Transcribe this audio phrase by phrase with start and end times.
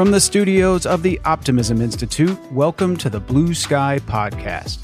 [0.00, 4.78] From the studios of the Optimism Institute, welcome to the Blue Sky Podcast.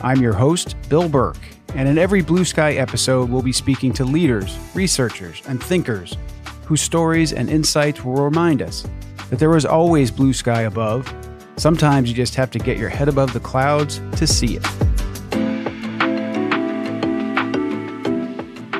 [0.00, 1.36] I'm your host, Bill Burke,
[1.74, 6.16] and in every Blue Sky episode, we'll be speaking to leaders, researchers, and thinkers
[6.64, 8.86] whose stories and insights will remind us
[9.28, 11.14] that there is always blue sky above.
[11.58, 14.64] Sometimes you just have to get your head above the clouds to see it.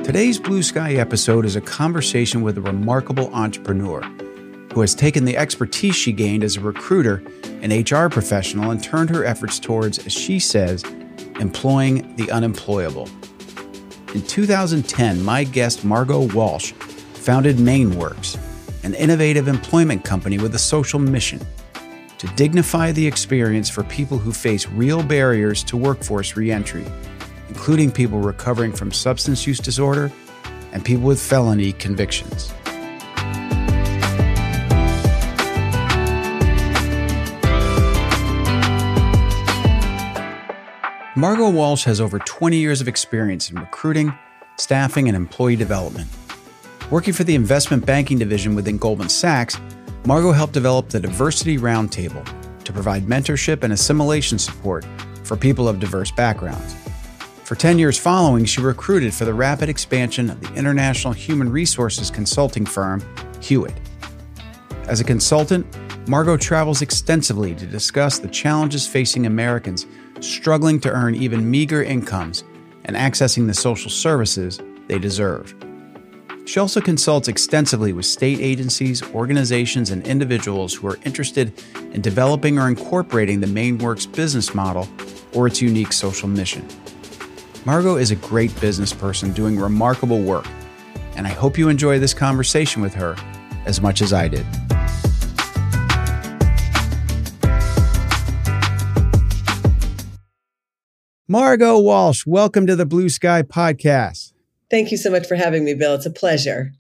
[0.03, 4.01] Today's Blue Sky episode is a conversation with a remarkable entrepreneur
[4.75, 7.23] who has taken the expertise she gained as a recruiter
[7.63, 10.83] and HR professional and turned her efforts towards, as she says,
[11.39, 13.09] employing the unemployable.
[14.15, 18.37] In 2010, my guest Margo Walsh founded MaineWorks,
[18.83, 21.41] an innovative employment company with a social mission
[22.19, 26.85] to dignify the experience for people who face real barriers to workforce reentry,
[27.49, 30.11] including people recovering from substance use disorder
[30.73, 32.53] and people with felony convictions.
[41.25, 44.13] Margo Walsh has over 20 years of experience in recruiting,
[44.59, 46.07] staffing, and employee development.
[46.91, 49.59] Working for the investment banking division within Goldman Sachs,
[50.05, 52.23] Margo helped develop the Diversity Roundtable
[52.65, 54.85] to provide mentorship and assimilation support
[55.23, 56.77] for people of diverse backgrounds.
[57.45, 62.11] For 10 years following, she recruited for the rapid expansion of the international human resources
[62.11, 63.03] consulting firm,
[63.41, 63.81] Hewitt.
[64.89, 65.65] As a consultant,
[66.07, 69.87] Margo travels extensively to discuss the challenges facing Americans
[70.25, 72.45] struggling to earn even meager incomes
[72.85, 75.55] and accessing the social services they deserve.
[76.47, 81.53] She also consults extensively with state agencies, organizations, and individuals who are interested
[81.93, 84.87] in developing or incorporating the MaineWorks business model
[85.33, 86.67] or its unique social mission.
[87.65, 90.47] Margo is a great business person doing remarkable work,
[91.17, 93.17] and I hope you enjoy this conversation with her
[93.65, 94.45] as much as I did.
[101.27, 104.35] Margo Walsh, welcome to the Blue Sky Podcast.
[104.71, 105.95] Thank you so much for having me, Bill.
[105.95, 106.75] It's a pleasure.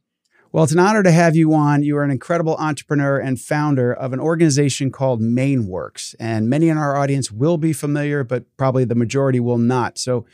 [0.52, 1.82] Well, it's an honor to have you on.
[1.82, 6.14] You are an incredible entrepreneur and founder of an organization called MaineWorks.
[6.20, 9.96] And many in our audience will be familiar, but probably the majority will not.
[9.96, 10.26] So,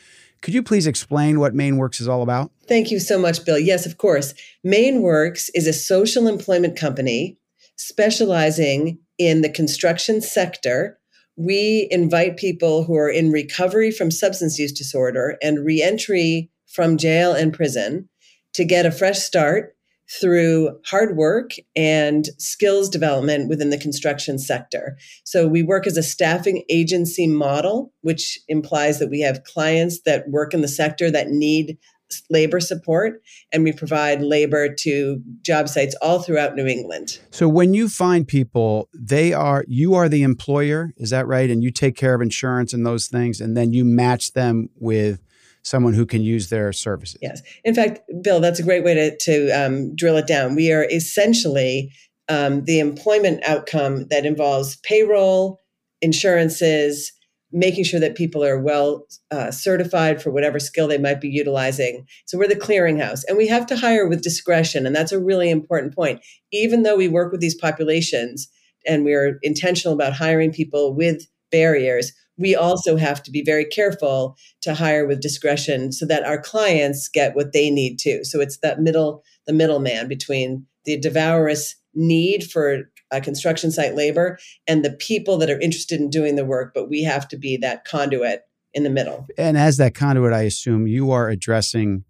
[0.43, 2.51] could you please explain what MaineWorks is all about?
[2.67, 3.61] Thank you so much, Bill.
[3.61, 4.35] Yes, of course.
[4.67, 7.39] MaineWorks is a social employment company
[7.77, 10.99] specializing in the construction sector
[11.41, 17.33] we invite people who are in recovery from substance use disorder and reentry from jail
[17.33, 18.09] and prison
[18.53, 19.75] to get a fresh start
[20.21, 24.99] through hard work and skills development within the construction sector.
[25.25, 30.29] So we work as a staffing agency model, which implies that we have clients that
[30.29, 31.79] work in the sector that need
[32.29, 33.23] labor support
[33.53, 37.19] and we provide labor to job sites all throughout New England.
[37.31, 41.51] So when you find people, they are you are the employer, is that right?
[41.51, 45.21] And you take care of insurance and those things and then you match them with
[45.63, 47.19] someone who can use their services.
[47.21, 47.43] Yes.
[47.65, 50.55] In fact, Bill, that's a great way to, to um, drill it down.
[50.55, 51.93] We are essentially
[52.29, 55.61] um, the employment outcome that involves payroll,
[56.01, 57.13] insurances,
[57.53, 62.07] making sure that people are well uh, certified for whatever skill they might be utilizing.
[62.27, 65.51] So we're the clearinghouse, and we have to hire with discretion, and that's a really
[65.51, 66.21] important point.
[66.53, 68.49] Even though we work with these populations
[68.87, 74.37] and we're intentional about hiring people with barriers, we also have to be very careful
[74.63, 78.25] to hire with discretion so that our clients get what they need too.
[78.25, 84.39] So it's that middle, the middleman between the devourous need for uh, construction site labor
[84.67, 87.57] and the people that are interested in doing the work, but we have to be
[87.59, 89.27] that conduit in the middle.
[89.37, 92.05] And as that conduit, I assume you are addressing.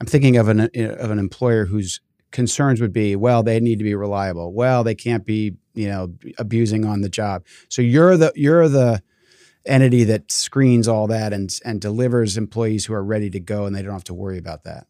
[0.00, 2.00] I'm thinking of an of an employer whose
[2.30, 4.52] concerns would be, well, they need to be reliable.
[4.52, 7.44] Well, they can't be, you know, abusing on the job.
[7.68, 9.02] So you're the you're the
[9.66, 13.74] entity that screens all that and and delivers employees who are ready to go and
[13.74, 14.86] they don't have to worry about that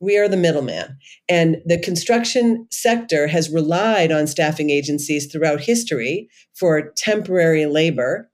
[0.00, 0.96] we are the middleman.
[1.28, 8.30] And the construction sector has relied on staffing agencies throughout history for temporary labor.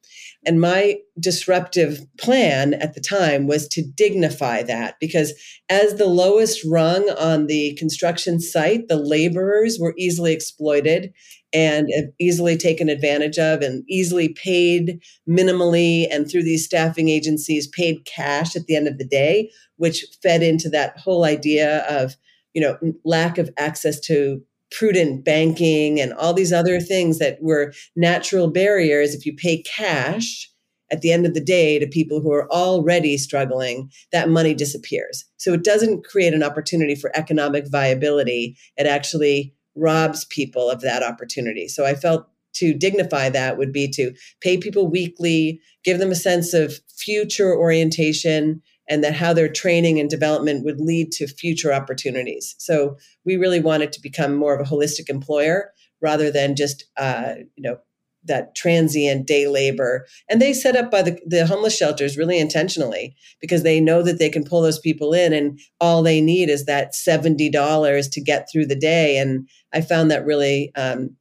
[0.46, 5.32] And my disruptive plan at the time was to dignify that because,
[5.70, 11.14] as the lowest rung on the construction site, the laborers were easily exploited
[11.54, 11.88] and
[12.20, 18.56] easily taken advantage of and easily paid minimally and through these staffing agencies paid cash
[18.56, 22.16] at the end of the day which fed into that whole idea of
[22.52, 27.72] you know lack of access to prudent banking and all these other things that were
[27.96, 29.14] natural barriers.
[29.14, 30.50] If you pay cash
[30.90, 35.24] at the end of the day to people who are already struggling that money disappears.
[35.38, 38.56] So it doesn't create an opportunity for economic viability.
[38.76, 43.88] It actually robs people of that opportunity so i felt to dignify that would be
[43.88, 49.48] to pay people weekly, give them a sense of future orientation, and that how their
[49.48, 52.54] training and development would lead to future opportunities.
[52.58, 57.34] So we really wanted to become more of a holistic employer rather than just uh,
[57.56, 57.78] you know
[58.24, 60.06] that transient day labor.
[60.28, 64.18] And they set up by the, the homeless shelters really intentionally because they know that
[64.18, 68.48] they can pull those people in and all they need is that $70 to get
[68.50, 69.18] through the day.
[69.18, 71.16] And I found that really um,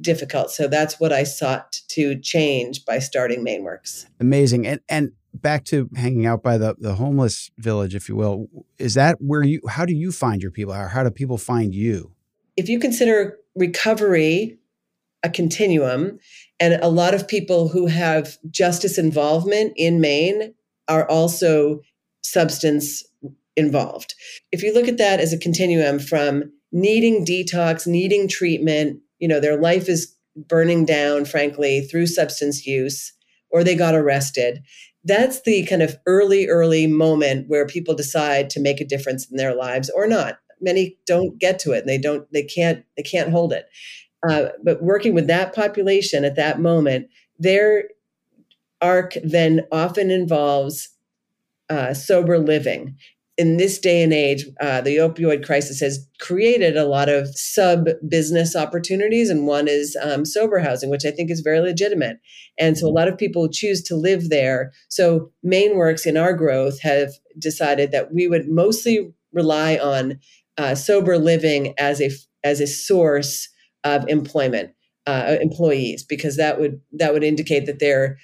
[0.00, 0.50] difficult.
[0.50, 4.06] So that's what I sought to change by starting MaineWorks.
[4.18, 4.66] Amazing.
[4.66, 8.48] And, and back to hanging out by the, the homeless village, if you will,
[8.78, 10.74] is that where you, how do you find your people?
[10.74, 12.12] Or how do people find you?
[12.56, 14.58] If you consider recovery
[15.22, 16.18] a continuum.
[16.58, 20.54] And a lot of people who have justice involvement in Maine
[20.88, 21.80] are also
[22.22, 23.04] substance
[23.56, 24.14] involved.
[24.52, 29.40] If you look at that as a continuum from needing detox, needing treatment, you know,
[29.40, 33.12] their life is burning down, frankly, through substance use,
[33.50, 34.62] or they got arrested.
[35.04, 39.36] That's the kind of early, early moment where people decide to make a difference in
[39.36, 40.38] their lives or not.
[40.60, 43.66] Many don't get to it and they don't, they can't, they can't hold it.
[44.28, 47.08] Uh, but working with that population at that moment,
[47.38, 47.84] their
[48.80, 50.88] arc then often involves
[51.68, 52.96] uh, sober living.
[53.38, 57.88] In this day and age, uh, the opioid crisis has created a lot of sub
[58.06, 62.18] business opportunities, and one is um, sober housing, which I think is very legitimate.
[62.58, 64.72] And so a lot of people choose to live there.
[64.88, 70.18] So, MaineWorks in our growth have decided that we would mostly rely on
[70.58, 72.10] uh, sober living as a
[72.44, 73.48] as a source
[73.84, 74.72] of employment
[75.06, 78.18] uh, employees because that would that would indicate that they're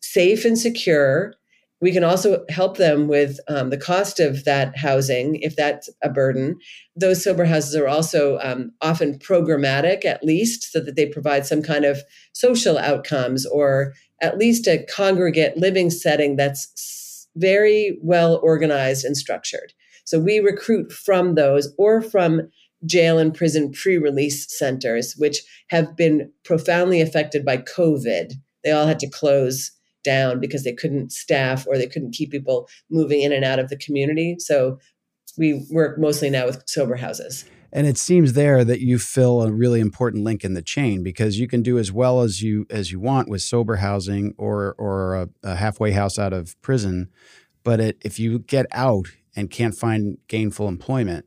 [0.00, 1.34] safe and secure.
[1.80, 6.08] We can also help them with um, the cost of that housing if that's a
[6.08, 6.58] burden.
[6.94, 11.60] Those sober houses are also um, often programmatic, at least, so that they provide some
[11.60, 19.04] kind of social outcomes or at least a congregate living setting that's very well organized
[19.04, 19.72] and structured.
[20.04, 22.48] So we recruit from those or from
[22.84, 28.32] jail and prison pre release centers, which have been profoundly affected by COVID.
[28.64, 29.72] They all had to close
[30.04, 33.68] down because they couldn't staff or they couldn't keep people moving in and out of
[33.68, 34.36] the community.
[34.38, 34.78] So
[35.38, 37.44] we work mostly now with sober houses.
[37.72, 41.38] And it seems there that you fill a really important link in the chain because
[41.38, 45.14] you can do as well as you as you want with sober housing or or
[45.14, 47.08] a, a halfway house out of prison,
[47.64, 51.24] but it, if you get out and can't find gainful employment,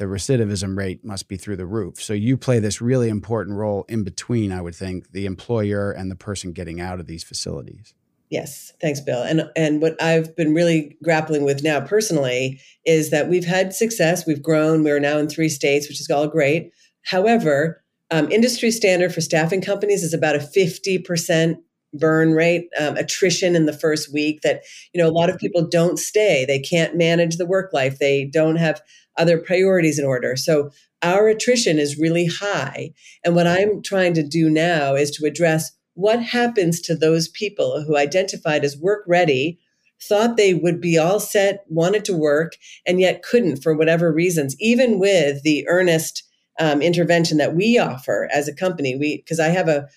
[0.00, 2.02] the recidivism rate must be through the roof.
[2.02, 6.10] So you play this really important role in between, I would think, the employer and
[6.10, 7.92] the person getting out of these facilities.
[8.30, 9.22] Yes, thanks, Bill.
[9.22, 14.26] And and what I've been really grappling with now personally is that we've had success.
[14.26, 14.84] We've grown.
[14.84, 16.72] We're now in three states, which is all great.
[17.02, 21.58] However, um, industry standard for staffing companies is about a fifty percent
[21.92, 24.40] burn rate, um, attrition in the first week.
[24.42, 26.44] That you know a lot of people don't stay.
[26.44, 27.98] They can't manage the work life.
[27.98, 28.80] They don't have
[29.16, 30.36] other priorities in order.
[30.36, 30.70] So
[31.02, 32.92] our attrition is really high.
[33.24, 37.82] And what I'm trying to do now is to address what happens to those people
[37.82, 39.58] who identified as work ready,
[40.02, 42.52] thought they would be all set, wanted to work,
[42.86, 46.22] and yet couldn't for whatever reasons, even with the earnest
[46.58, 48.96] um, intervention that we offer as a company.
[48.96, 49.88] We because I have a,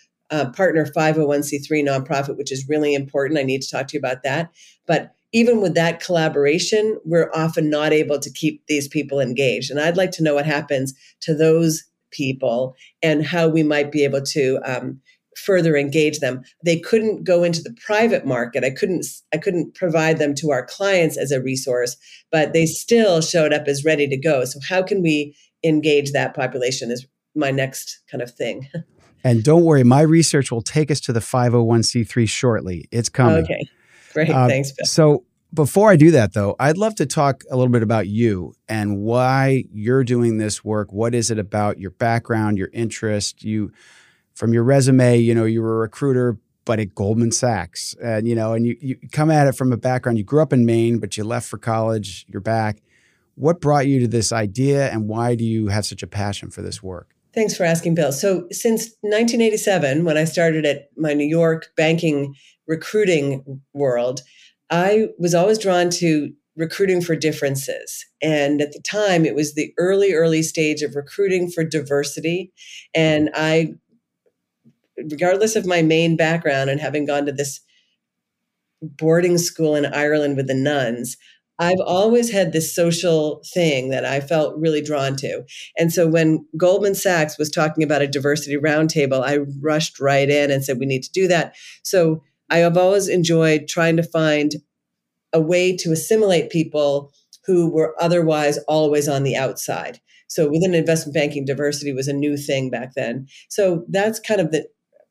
[0.54, 3.40] partner 501c3 nonprofit, which is really important.
[3.40, 4.52] I need to talk to you about that.
[4.88, 9.72] But even with that collaboration, we're often not able to keep these people engaged.
[9.72, 14.04] And I'd like to know what happens to those people and how we might be
[14.04, 15.02] able to um,
[15.36, 16.44] further engage them.
[16.64, 18.64] They couldn't go into the private market.
[18.64, 21.98] I couldn't I couldn't provide them to our clients as a resource,
[22.32, 24.46] but they still showed up as ready to go.
[24.46, 28.70] So how can we engage that population is my next kind of thing.
[29.24, 32.88] And don't worry, my research will take us to the 501c3 shortly.
[32.92, 33.44] It's coming.
[33.44, 33.66] Okay.
[34.14, 34.30] Great.
[34.30, 34.86] Uh, Thanks, Bill.
[34.86, 38.54] So before I do that, though, I'd love to talk a little bit about you
[38.68, 40.92] and why you're doing this work.
[40.92, 43.44] What is it about your background, your interest?
[43.44, 43.72] You,
[44.34, 48.36] from your resume, you know, you were a recruiter, but at Goldman Sachs, and you
[48.36, 50.18] know, and you you come at it from a background.
[50.18, 52.26] You grew up in Maine, but you left for college.
[52.30, 52.82] You're back.
[53.36, 56.62] What brought you to this idea, and why do you have such a passion for
[56.62, 57.16] this work?
[57.34, 58.12] Thanks for asking, Bill.
[58.12, 62.36] So, since 1987, when I started at my New York banking
[62.68, 64.22] recruiting world,
[64.70, 68.06] I was always drawn to recruiting for differences.
[68.22, 72.54] And at the time, it was the early, early stage of recruiting for diversity.
[72.94, 73.74] And I,
[74.98, 77.60] regardless of my Maine background and having gone to this
[78.82, 81.18] boarding school in Ireland with the nuns,
[81.60, 85.44] I've always had this social thing that I felt really drawn to.
[85.78, 90.52] And so when Goldman Sachs was talking about a diversity roundtable, I rushed right in
[90.52, 91.56] and said, we need to do that.
[91.84, 94.54] So I have always enjoyed trying to find
[95.32, 97.12] a way to assimilate people
[97.46, 100.00] who were otherwise always on the outside.
[100.28, 103.28] So within investment banking, diversity was a new thing back then.
[103.50, 104.68] So that's kind of the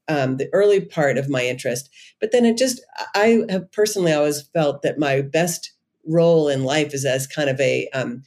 [0.08, 1.88] um, the early part of my interest.
[2.20, 2.82] But then it just,
[3.14, 5.71] I have personally always felt that my best
[6.06, 8.22] role in life is as kind of a um,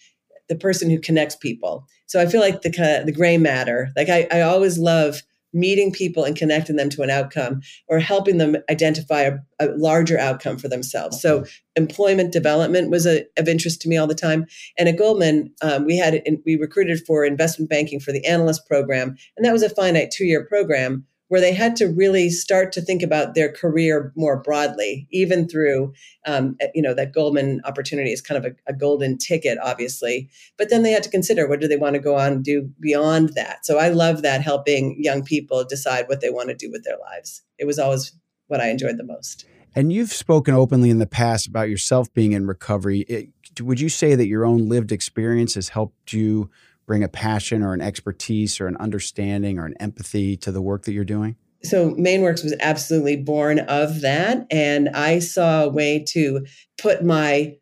[0.49, 1.87] the person who connects people.
[2.07, 3.91] So I feel like the kind of the gray matter.
[3.95, 5.23] Like I, I always love
[5.55, 10.19] meeting people and connecting them to an outcome or helping them identify a, a larger
[10.19, 11.21] outcome for themselves.
[11.21, 11.45] So
[11.77, 14.45] employment development was a, of interest to me all the time.
[14.77, 19.15] And at Goldman, um, we had we recruited for investment banking for the analyst program,
[19.37, 22.81] and that was a finite two year program where they had to really start to
[22.81, 25.93] think about their career more broadly, even through,
[26.27, 30.29] um, you know, that Goldman opportunity is kind of a, a, golden ticket, obviously.
[30.57, 32.69] But then they had to consider what do they want to go on and do
[32.79, 33.65] beyond that.
[33.65, 36.97] So I love that helping young people decide what they want to do with their
[36.99, 37.41] lives.
[37.57, 38.13] It was always
[38.47, 39.45] what I enjoyed the most.
[39.73, 43.01] And you've spoken openly in the past about yourself being in recovery.
[43.01, 43.29] It,
[43.61, 46.49] would you say that your own lived experience has helped you
[46.85, 50.83] bring a passion or an expertise or an understanding or an empathy to the work
[50.83, 51.35] that you're doing?
[51.63, 54.45] So MaineWorks was absolutely born of that.
[54.51, 56.45] And I saw a way to
[56.77, 57.55] put my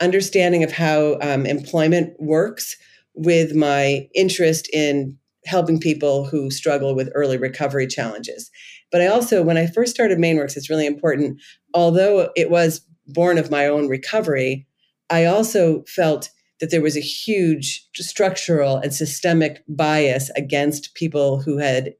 [0.00, 2.76] understanding of how um, employment works
[3.14, 8.50] with my interest in helping people who struggle with early recovery challenges.
[8.92, 11.40] But I also, when I first started MaineWorks, it's really important,
[11.74, 14.66] although it was born of my own recovery,
[15.10, 21.58] I also felt that there was a huge structural and systemic bias against people who
[21.58, 21.94] had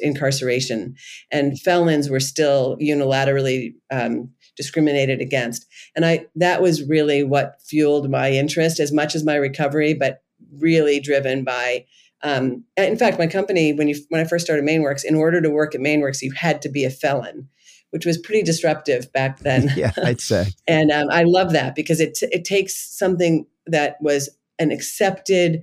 [0.00, 0.96] incarceration,
[1.30, 5.66] and felons were still unilaterally um, discriminated against.
[5.94, 10.22] And I that was really what fueled my interest as much as my recovery, but
[10.58, 11.84] really driven by.
[12.22, 15.50] Um, in fact, my company, when you when I first started MaineWorks, in order to
[15.50, 17.48] work at MaineWorks, you had to be a felon
[17.90, 19.70] which was pretty disruptive back then.
[19.76, 20.48] yeah, I'd say.
[20.68, 24.28] and um, I love that because it it takes something that was
[24.58, 25.62] an accepted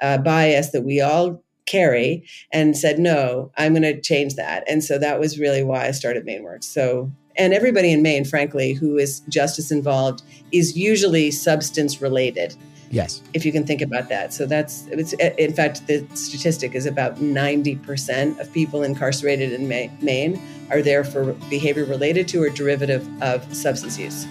[0.00, 4.64] uh, bias that we all carry and said, no, I'm going to change that.
[4.68, 6.64] And so that was really why I started MaineWorks.
[6.64, 12.54] So, and everybody in Maine, frankly, who is justice involved is usually substance related.
[12.92, 13.22] Yes.
[13.32, 14.34] If you can think about that.
[14.34, 20.40] So that's, it's, in fact, the statistic is about 90% of people incarcerated in Maine
[20.70, 24.26] are there for behavior related to or derivative of substance use.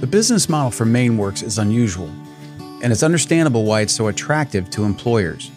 [0.00, 2.10] The business model for MaineWorks is unusual,
[2.82, 5.52] and it's understandable why it's so attractive to employers.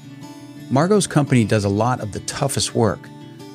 [0.69, 3.09] Margo's company does a lot of the toughest work,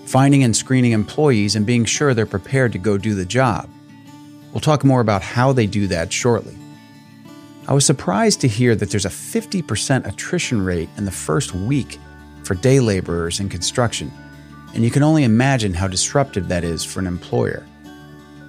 [0.04, 3.70] finding and screening employees and being sure they're prepared to go do the job.
[4.52, 6.56] We'll talk more about how they do that shortly.
[7.68, 11.98] I was surprised to hear that there's a 50% attrition rate in the first week
[12.44, 14.12] for day laborers in construction,
[14.74, 17.64] and you can only imagine how disruptive that is for an employer.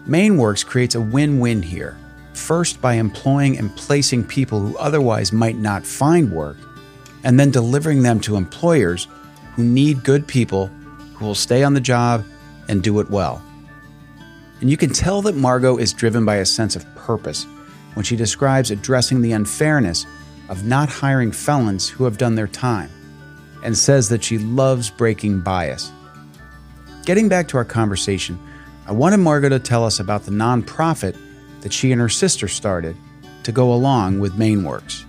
[0.07, 1.97] MaineWorks creates a win win here.
[2.33, 6.57] First, by employing and placing people who otherwise might not find work,
[7.23, 9.07] and then delivering them to employers
[9.55, 10.67] who need good people
[11.13, 12.25] who will stay on the job
[12.67, 13.41] and do it well.
[14.63, 17.45] And you can tell that Margo is driven by a sense of purpose
[17.95, 20.05] when she describes addressing the unfairness
[20.47, 22.89] of not hiring felons who have done their time,
[23.61, 25.91] and says that she loves breaking bias.
[27.03, 28.39] Getting back to our conversation,
[28.87, 31.17] I wanted Margo to tell us about the nonprofit
[31.59, 32.95] that she and her sister started
[33.43, 35.03] to go along with MaineWorks.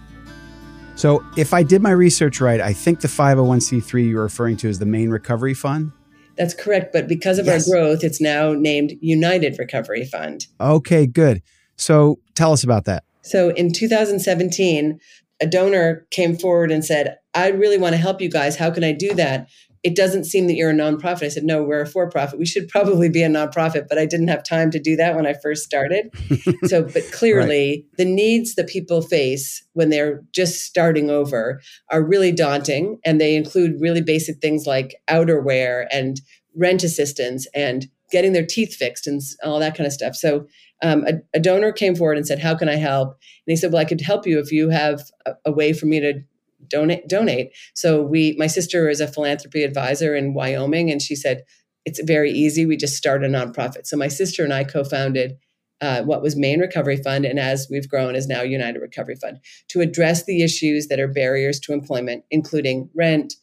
[0.97, 4.81] So, if I did my research right, I think the 501c3 you're referring to is
[4.81, 5.93] the Maine Recovery Fund.
[6.37, 6.93] That's correct.
[6.93, 7.69] But because of yes.
[7.69, 10.47] our growth, it's now named United Recovery Fund.
[10.61, 11.43] Okay, good.
[11.77, 13.05] So tell us about that.
[13.23, 14.99] So in 2017,
[15.41, 18.57] a donor came forward and said, I really want to help you guys.
[18.57, 19.49] How can I do that?
[19.85, 21.25] It doesn't seem that you're a nonprofit.
[21.25, 22.39] I said, No, we're a for profit.
[22.39, 25.27] We should probably be a nonprofit, but I didn't have time to do that when
[25.27, 26.11] I first started.
[26.65, 27.97] so, but clearly, right.
[27.99, 31.61] the needs that people face when they're just starting over
[31.91, 32.99] are really daunting.
[33.05, 36.21] And they include really basic things like outerwear and
[36.57, 40.15] rent assistance and getting their teeth fixed and all that kind of stuff.
[40.15, 40.47] So,
[40.83, 43.73] um, a, a, donor came forward and said, "How can I help?" And he said,
[43.73, 46.21] "Well, I could help you if you have a, a way for me to
[46.69, 47.53] donate donate.
[47.75, 51.45] So we my sister is a philanthropy advisor in wyoming and she said
[51.85, 52.65] it's very easy.
[52.65, 53.87] We just start a nonprofit.
[53.87, 55.37] So my sister and i co-founded
[55.81, 59.39] uh, what was maine recovery fund and as we've grown is now united recovery fund
[59.69, 63.35] to address the issues that are barriers to employment including rent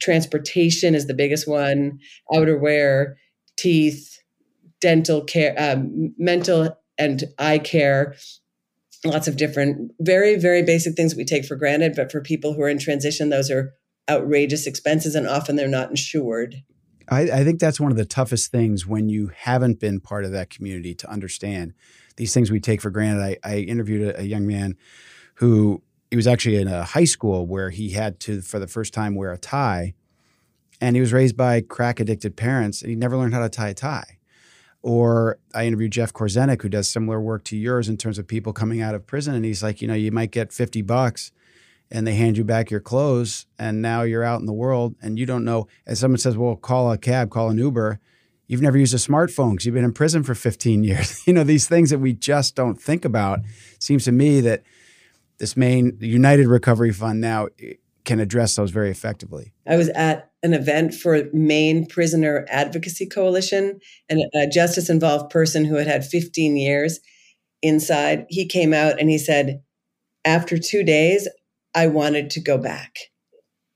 [0.00, 1.98] transportation is the biggest one
[2.32, 3.14] outerwear
[3.56, 4.18] teeth,
[4.80, 8.14] dental care, um, mental and eye care,
[9.04, 11.94] lots of different, very, very basic things we take for granted.
[11.94, 13.74] But for people who are in transition, those are
[14.10, 16.62] outrageous expenses and often they're not insured.
[17.08, 20.32] I, I, think that's one of the toughest things when you haven't been part of
[20.32, 21.72] that community to understand
[22.16, 23.22] these things we take for granted.
[23.22, 24.76] I, I interviewed a, a, young man
[25.36, 28.92] who he was actually in a high school where he had to, for the first
[28.92, 29.94] time, wear a tie.
[30.80, 33.70] And he was raised by crack addicted parents and he never learned how to tie
[33.70, 34.17] a tie.
[34.82, 38.52] Or I interviewed Jeff Korzenik, who does similar work to yours in terms of people
[38.52, 39.34] coming out of prison.
[39.34, 41.32] And he's like, you know, you might get 50 bucks
[41.90, 45.18] and they hand you back your clothes and now you're out in the world and
[45.18, 45.66] you don't know.
[45.86, 48.00] As someone says well call a cab call an uber.
[48.46, 51.26] You've never used a smartphone because you've been in prison for 15 years.
[51.26, 53.40] You know these things that we just don't think about.
[53.78, 54.62] Seems to me that
[55.38, 59.52] this main united recovery fund now eh, can address those very effectively.
[59.66, 63.78] I was at an event for maine prisoner advocacy coalition
[64.08, 67.00] and a justice involved person who had had 15 years
[67.60, 69.60] inside he came out and he said
[70.24, 71.28] after two days
[71.74, 72.96] I wanted to go back.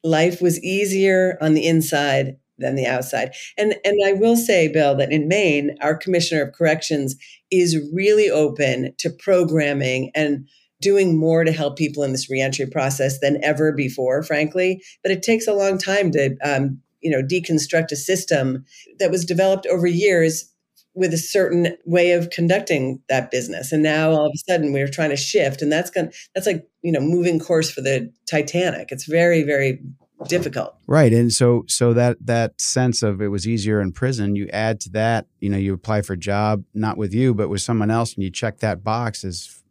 [0.05, 3.35] Life was easier on the inside than the outside.
[3.57, 7.17] And and I will say, Bill, that in Maine, our Commissioner of Corrections
[7.51, 10.47] is really open to programming and
[10.83, 14.83] doing more to help people in this reentry process than ever before, frankly.
[15.03, 18.65] But it takes a long time to um, you know deconstruct a system
[18.99, 20.53] that was developed over years
[20.95, 23.73] with a certain way of conducting that business.
[23.73, 26.67] And now all of a sudden we're trying to shift and that's going that's like
[26.83, 28.89] you know moving course for the titanic.
[28.91, 29.81] It's very very
[30.29, 30.77] difficult.
[30.87, 34.81] Right and so so that that sense of it was easier in prison you add
[34.81, 37.91] to that you know you apply for a job not with you but with someone
[37.91, 39.62] else and you check that box as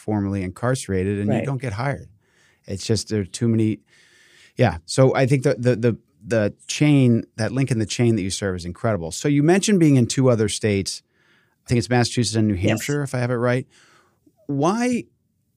[0.00, 1.40] formerly incarcerated and right.
[1.40, 2.08] you don't get hired
[2.66, 3.80] it's just there are too many
[4.56, 8.22] yeah so i think the the the the chain, that link in the chain that
[8.22, 9.10] you serve is incredible.
[9.10, 11.02] So you mentioned being in two other states.
[11.64, 13.10] I think it's Massachusetts and New Hampshire, yes.
[13.10, 13.66] if I have it right.
[14.46, 15.04] Why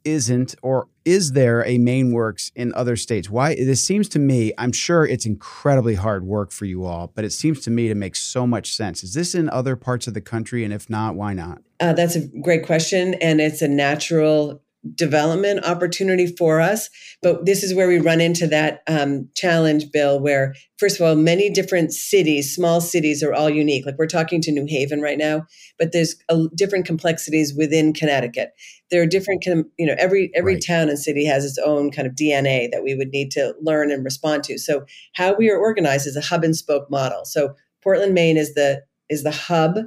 [0.06, 3.30] isn't or is there a MaineWorks in other states?
[3.30, 7.26] Why this seems to me, I'm sure it's incredibly hard work for you all, but
[7.26, 9.04] it seems to me to make so much sense.
[9.04, 10.64] Is this in other parts of the country?
[10.64, 11.62] And if not, why not?
[11.84, 13.14] Uh, that's a great question.
[13.16, 14.64] And it's a natural
[14.96, 16.90] development opportunity for us.
[17.22, 21.16] But this is where we run into that um, challenge, Bill, where, first of all,
[21.16, 23.86] many different cities, small cities, are all unique.
[23.86, 25.46] Like we're talking to New Haven right now,
[25.78, 28.52] but there's a, different complexities within Connecticut.
[28.90, 30.64] There are different, you know, every every right.
[30.66, 33.92] town and city has its own kind of DNA that we would need to learn
[33.92, 34.58] and respond to.
[34.58, 37.26] So how we are organized is a hub and spoke model.
[37.26, 39.78] So Portland, Maine is the is the hub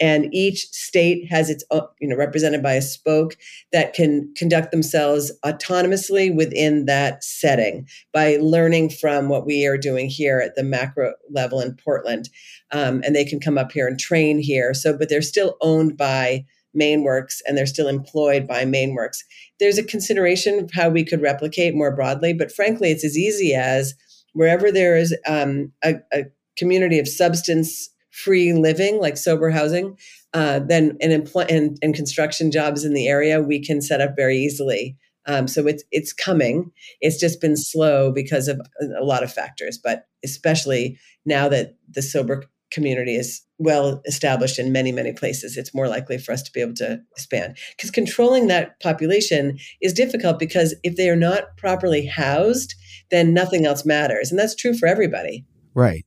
[0.00, 1.64] and each state has its
[2.00, 3.36] you know represented by a spoke
[3.72, 10.08] that can conduct themselves autonomously within that setting by learning from what we are doing
[10.08, 12.28] here at the macro level in portland
[12.72, 15.96] um, and they can come up here and train here so but they're still owned
[15.96, 16.44] by
[16.78, 19.18] MaineWorks and they're still employed by MaineWorks.
[19.60, 23.54] There's a consideration of how we could replicate more broadly, but frankly, it's as easy
[23.54, 23.94] as
[24.32, 26.24] wherever there is um, a, a
[26.56, 29.96] community of substance free living, like sober housing,
[30.34, 34.14] uh, then and, employ- and, and construction jobs in the area, we can set up
[34.16, 34.96] very easily.
[35.26, 36.72] Um, so it's it's coming.
[37.00, 38.60] It's just been slow because of
[38.98, 44.72] a lot of factors, but especially now that the sober community is well established in
[44.72, 47.56] many many places, it's more likely for us to be able to expand.
[47.76, 52.74] Because controlling that population is difficult because if they are not properly housed,
[53.12, 55.44] then nothing else matters, and that's true for everybody.
[55.72, 56.04] Right.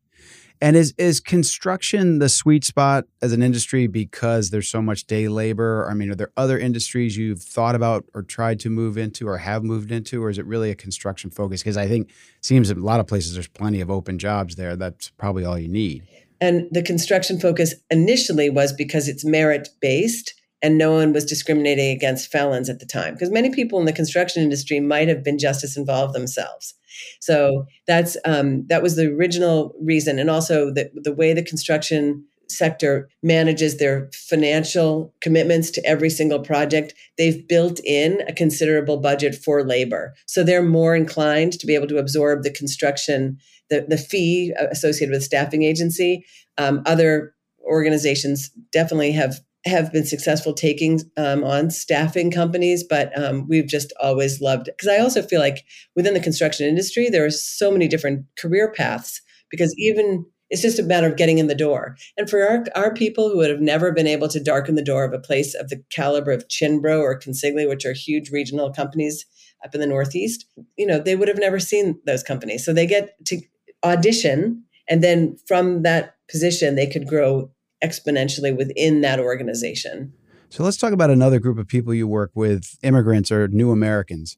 [0.61, 5.27] And is is construction the sweet spot as an industry because there's so much day
[5.27, 5.87] labor?
[5.89, 9.37] I mean, are there other industries you've thought about or tried to move into or
[9.37, 11.61] have moved into, or is it really a construction focus?
[11.61, 12.15] Because I think it
[12.45, 14.75] seems a lot of places there's plenty of open jobs there.
[14.75, 16.03] That's probably all you need.
[16.41, 21.95] And the construction focus initially was because it's merit based and no one was discriminating
[21.95, 25.37] against felons at the time because many people in the construction industry might have been
[25.37, 26.75] justice involved themselves
[27.19, 32.25] so that's um, that was the original reason, and also the the way the construction
[32.47, 39.33] sector manages their financial commitments to every single project, they've built in a considerable budget
[39.33, 40.13] for labor.
[40.27, 43.39] So they're more inclined to be able to absorb the construction,
[43.71, 46.23] the, the fee associated with staffing agency.
[46.59, 53.47] Um, other organizations definitely have have been successful taking um, on staffing companies, but um,
[53.47, 54.65] we've just always loved.
[54.65, 58.71] Because I also feel like within the construction industry, there are so many different career
[58.71, 61.95] paths because even it's just a matter of getting in the door.
[62.17, 65.03] And for our, our people who would have never been able to darken the door
[65.03, 69.25] of a place of the caliber of Cianbro or Consigli, which are huge regional companies
[69.63, 70.45] up in the Northeast,
[70.77, 72.63] you know, they would have never seen those companies.
[72.63, 73.41] So they get to
[73.83, 77.49] audition and then from that position they could grow
[77.85, 80.13] exponentially within that organization.
[80.49, 84.37] So let's talk about another group of people you work with immigrants or new Americans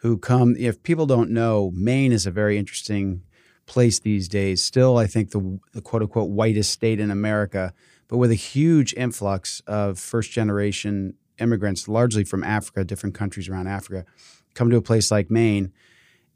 [0.00, 0.54] who come.
[0.58, 3.22] If people don't know, Maine is a very interesting
[3.66, 4.62] place these days.
[4.62, 7.72] Still, I think the, the quote unquote whitest state in America,
[8.08, 13.66] but with a huge influx of first generation immigrants, largely from Africa, different countries around
[13.66, 14.04] Africa,
[14.54, 15.72] come to a place like Maine.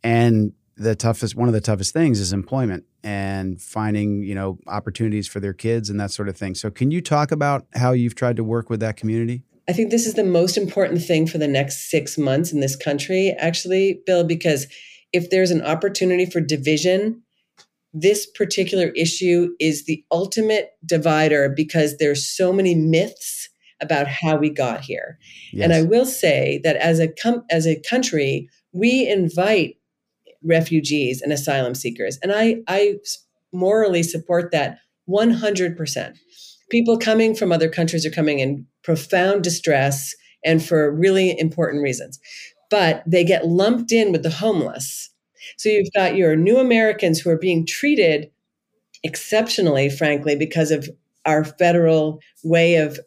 [0.03, 5.27] And the toughest, one of the toughest things is employment and finding, you know, opportunities
[5.27, 6.55] for their kids and that sort of thing.
[6.55, 9.43] So, can you talk about how you've tried to work with that community?
[9.69, 12.75] I think this is the most important thing for the next six months in this
[12.75, 14.67] country, actually, Bill, because
[15.13, 17.23] if there's an opportunity for division,
[17.93, 23.49] this particular issue is the ultimate divider because there's so many myths
[23.81, 25.19] about how we got here.
[25.53, 25.65] Yes.
[25.65, 29.77] And I will say that as a com- as a country, we invite
[30.45, 32.97] refugees and asylum seekers, and I I
[33.53, 36.17] morally support that 100%.
[36.71, 42.19] People coming from other countries are coming in profound distress and for really important reasons.
[42.71, 45.11] But they get lumped in with the homeless.
[45.57, 48.31] So you've got your new Americans who are being treated
[49.03, 50.89] exceptionally, frankly, because of
[51.27, 53.01] our federal way of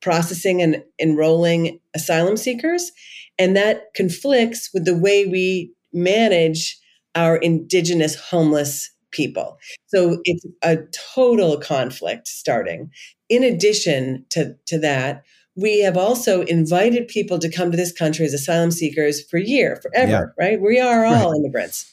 [0.00, 2.92] processing and enrolling asylum seekers.
[3.38, 6.78] And that conflicts with the way we manage
[7.14, 9.58] our indigenous homeless people.
[9.86, 10.78] So it's a
[11.14, 12.90] total conflict starting.
[13.28, 15.24] In addition to, to that,
[15.56, 19.76] we have also invited people to come to this country as asylum seekers for year,
[19.82, 20.44] forever, yeah.
[20.44, 20.60] right?
[20.60, 21.36] We are all right.
[21.36, 21.92] immigrants.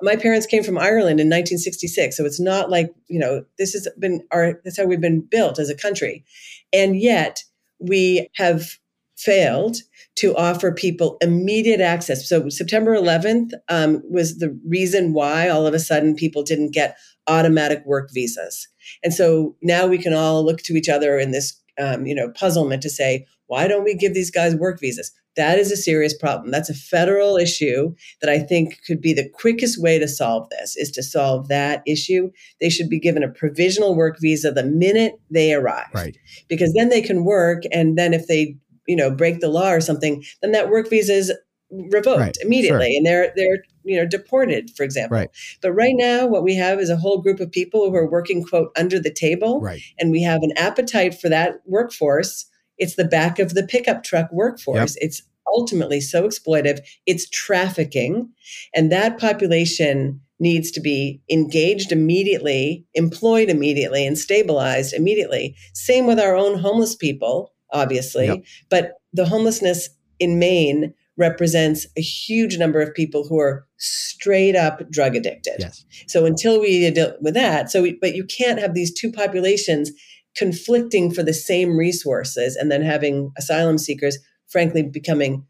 [0.00, 3.86] My parents came from Ireland in 1966, so it's not like, you know, this has
[3.98, 6.24] been our that's how we've been built as a country.
[6.72, 7.44] And yet
[7.78, 8.78] we have
[9.16, 9.76] failed
[10.16, 12.28] to offer people immediate access.
[12.28, 16.96] So September 11th um, was the reason why all of a sudden people didn't get
[17.26, 18.68] automatic work visas.
[19.02, 22.30] And so now we can all look to each other in this, um, you know,
[22.30, 25.12] puzzlement to say, why don't we give these guys work visas?
[25.36, 26.50] That is a serious problem.
[26.50, 30.76] That's a federal issue that I think could be the quickest way to solve this
[30.76, 32.30] is to solve that issue.
[32.60, 35.88] They should be given a provisional work visa the minute they arrive.
[35.92, 36.16] Right.
[36.48, 39.80] Because then they can work and then if they, you know, break the law or
[39.80, 41.32] something, then that work visa is
[41.70, 42.36] revoked right.
[42.42, 42.96] immediately sure.
[42.96, 45.30] and they're they're you know deported for example right.
[45.60, 48.44] but right now what we have is a whole group of people who are working
[48.44, 49.80] quote under the table right.
[49.98, 52.46] and we have an appetite for that workforce
[52.78, 54.96] it's the back of the pickup truck workforce.
[54.96, 55.04] Yep.
[55.04, 56.80] It's ultimately so exploitive.
[57.06, 58.30] It's trafficking.
[58.74, 65.54] And that population needs to be engaged immediately, employed immediately, and stabilized immediately.
[65.74, 68.26] Same with our own homeless people, obviously.
[68.26, 68.44] Yep.
[68.70, 74.88] But the homelessness in Maine represents a huge number of people who are straight up
[74.90, 75.56] drug addicted.
[75.58, 75.84] Yes.
[76.08, 79.92] So until we deal with that, so we, but you can't have these two populations
[80.34, 85.44] conflicting for the same resources and then having asylum seekers frankly becoming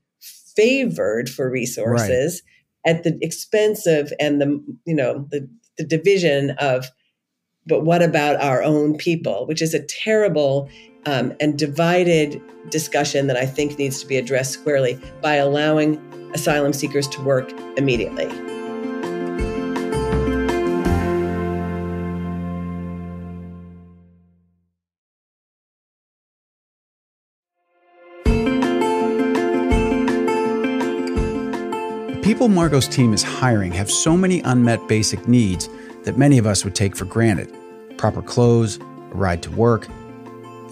[0.56, 2.42] favored for resources
[2.86, 2.96] right.
[2.96, 6.90] at the expense of and the you know the, the division of
[7.66, 10.68] but what about our own people which is a terrible
[11.06, 12.40] um, and divided
[12.70, 15.98] discussion that i think needs to be addressed squarely by allowing
[16.34, 18.28] asylum seekers to work immediately.
[32.22, 35.68] People Margo's team is hiring have so many unmet basic needs
[36.02, 37.54] that many of us would take for granted.
[37.96, 39.86] Proper clothes, a ride to work,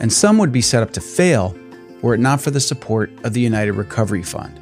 [0.03, 1.57] and some would be set up to fail
[2.03, 4.59] were it not for the support of the United Recovery Fund.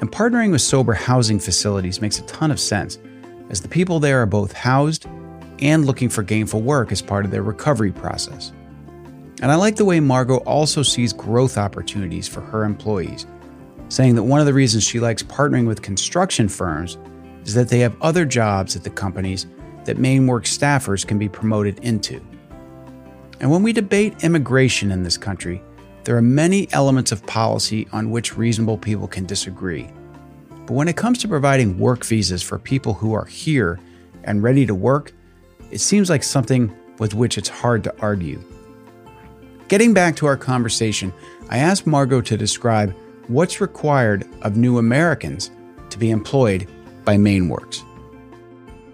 [0.00, 2.98] And partnering with sober housing facilities makes a ton of sense,
[3.48, 5.06] as the people there are both housed
[5.60, 8.52] and looking for gainful work as part of their recovery process.
[9.40, 13.26] And I like the way Margo also sees growth opportunities for her employees
[13.88, 16.98] saying that one of the reasons she likes partnering with construction firms
[17.44, 19.46] is that they have other jobs at the companies
[19.84, 22.20] that main work staffers can be promoted into.
[23.40, 25.62] And when we debate immigration in this country,
[26.04, 29.90] there are many elements of policy on which reasonable people can disagree.
[30.66, 33.78] But when it comes to providing work visas for people who are here
[34.24, 35.12] and ready to work,
[35.70, 38.42] it seems like something with which it's hard to argue.
[39.68, 41.12] Getting back to our conversation,
[41.48, 42.94] I asked Margo to describe
[43.28, 45.50] what's required of new Americans
[45.90, 46.68] to be employed
[47.04, 47.82] by MaineWorks?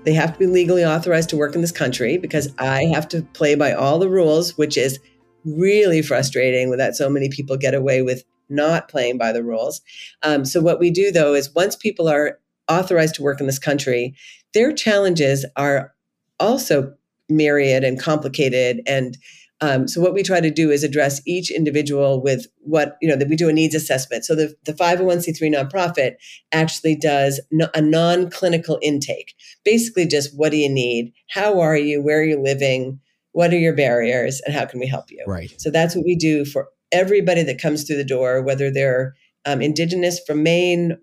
[0.04, 3.22] They have to be legally authorized to work in this country because I have to
[3.34, 4.98] play by all the rules, which is
[5.44, 9.80] really frustrating that so many people get away with not playing by the rules.
[10.22, 12.38] Um, so, what we do though is once people are
[12.68, 14.14] authorized to work in this country,
[14.54, 15.92] their challenges are
[16.38, 16.94] also
[17.28, 19.16] myriad and complicated and
[19.62, 23.16] Um, so what we try to do is address each individual with what you know
[23.16, 24.24] that we do a needs assessment.
[24.24, 26.14] So the the 501c3 nonprofit
[26.52, 29.34] actually does no, a non-clinical intake.
[29.64, 31.12] Basically, just what do you need?
[31.30, 32.02] How are you?
[32.02, 32.98] Where are you living?
[33.30, 34.42] What are your barriers?
[34.44, 35.24] And how can we help you?
[35.26, 35.54] Right.
[35.58, 39.14] So that's what we do for everybody that comes through the door, whether they're
[39.46, 40.98] um, indigenous from Maine,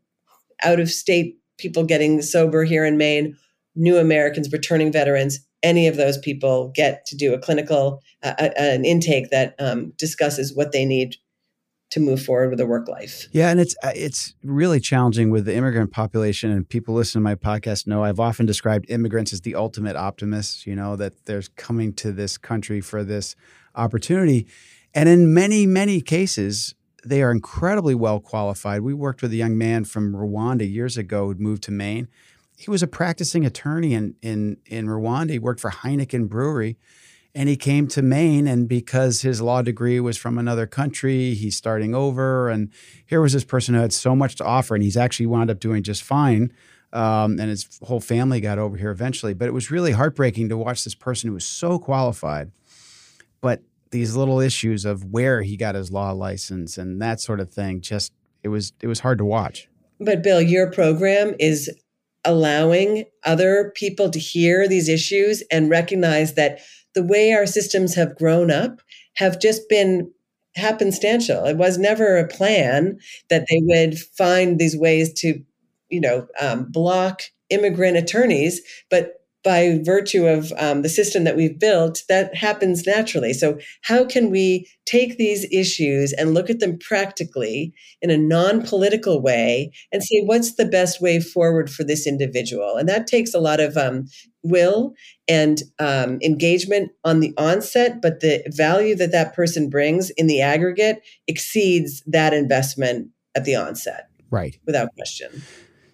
[0.64, 3.36] out of state people getting sober here in Maine,
[3.76, 8.86] new Americans, returning veterans, any of those people get to do a clinical, uh, an
[8.86, 11.16] intake that um, discusses what they need
[11.92, 13.28] to move forward with their work life.
[13.32, 16.52] Yeah, and it's uh, it's really challenging with the immigrant population.
[16.52, 20.68] And people listen to my podcast know I've often described immigrants as the ultimate optimists.
[20.68, 23.36] You know that they're coming to this country for this
[23.76, 24.48] opportunity,
[24.94, 28.82] and in many many cases, they are incredibly well qualified.
[28.82, 32.08] We worked with a young man from Rwanda years ago who'd moved to Maine.
[32.60, 35.32] He was a practicing attorney in in in Rwanda.
[35.32, 36.78] He worked for Heineken Brewery,
[37.34, 38.48] and he came to Maine.
[38.48, 42.50] And because his law degree was from another country, he's starting over.
[42.50, 42.70] And
[43.06, 45.62] here was this person who had so much to offer, and he's actually wound up
[45.62, 46.52] doing just fine.
[46.92, 49.34] Um, and his whole family got over here eventually.
[49.34, 52.52] But it was really heartbreaking to watch this person who was so qualified,
[53.40, 57.52] but these little issues of where he got his law license and that sort of
[57.52, 58.12] thing just
[58.44, 59.68] it was it was hard to watch
[60.00, 61.70] but bill your program is
[62.26, 66.60] allowing other people to hear these issues and recognize that
[66.96, 68.82] the way our systems have grown up
[69.16, 70.12] have just been
[70.58, 71.48] happenstantial.
[71.50, 72.98] It was never a plan
[73.30, 75.42] that they would find these ways to
[75.90, 81.58] you know um, block immigrant attorneys but by virtue of um, the system that we've
[81.58, 83.34] built, that happens naturally.
[83.34, 88.62] So, how can we take these issues and look at them practically in a non
[88.62, 92.76] political way and say, what's the best way forward for this individual?
[92.76, 94.08] And that takes a lot of um,
[94.44, 94.94] will
[95.28, 100.42] and um, engagement on the onset, but the value that that person brings in the
[100.42, 104.10] aggregate exceeds that investment at the onset.
[104.32, 104.58] Right.
[104.66, 105.44] Without question.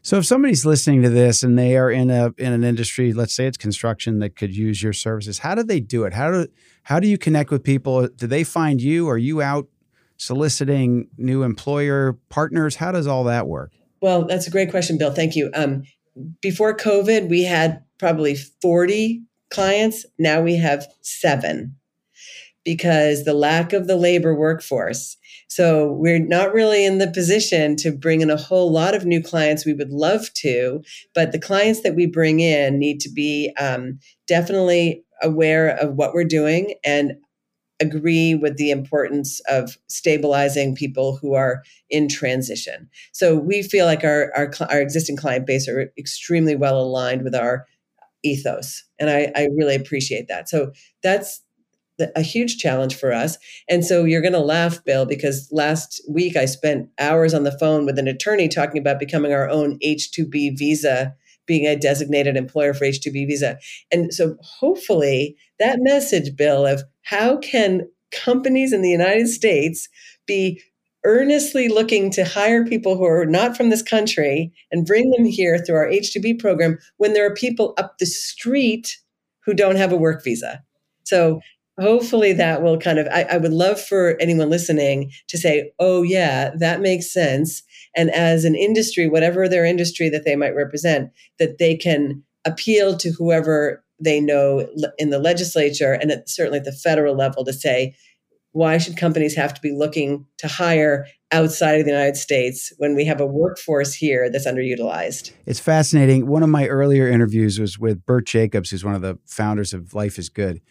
[0.05, 3.33] So if somebody's listening to this and they are in a in an industry, let's
[3.33, 6.13] say it's construction that could use your services, how do they do it?
[6.13, 6.47] How do
[6.83, 8.07] how do you connect with people?
[8.09, 9.09] Do they find you?
[9.09, 9.67] Are you out
[10.17, 12.75] soliciting new employer partners?
[12.75, 13.71] How does all that work?
[13.99, 15.11] Well, that's a great question, Bill.
[15.11, 15.49] Thank you.
[15.55, 15.85] Um,
[16.39, 20.05] before COVID, we had probably 40 clients.
[20.19, 21.77] Now we have seven
[22.63, 27.91] because the lack of the labor workforce so we're not really in the position to
[27.91, 29.65] bring in a whole lot of new clients.
[29.65, 33.99] We would love to, but the clients that we bring in need to be um,
[34.27, 37.13] definitely aware of what we're doing and
[37.81, 42.89] agree with the importance of stabilizing people who are in transition.
[43.11, 47.35] So we feel like our our, our existing client base are extremely well aligned with
[47.35, 47.65] our
[48.23, 50.49] ethos, and I, I really appreciate that.
[50.49, 50.71] So
[51.03, 51.41] that's
[52.15, 53.37] a huge challenge for us.
[53.69, 57.57] And so you're going to laugh, Bill, because last week I spent hours on the
[57.57, 61.13] phone with an attorney talking about becoming our own H 2B visa,
[61.45, 63.57] being a designated employer for H 2B visa.
[63.91, 69.87] And so hopefully that message, Bill, of how can companies in the United States
[70.25, 70.61] be
[71.05, 75.59] earnestly looking to hire people who are not from this country and bring them here
[75.59, 78.97] through our H2B program when there are people up the street
[79.45, 80.63] who don't have a work visa.
[81.03, 81.39] So
[81.79, 86.03] hopefully that will kind of I, I, would love for anyone listening to say oh
[86.03, 87.63] yeah that makes sense
[87.95, 92.95] and as an industry whatever their industry that they might represent that they can appeal
[92.97, 97.53] to whoever they know in the legislature and at, certainly at the federal level to
[97.53, 97.95] say
[98.55, 102.95] why should companies have to be looking to hire outside of the United States when
[102.95, 105.33] we have a workforce here that's underutilized?
[105.45, 106.25] It's fascinating.
[106.25, 109.93] One of my earlier interviews was with Bert Jacobs, who's one of the founders of
[109.93, 110.61] Life is Good.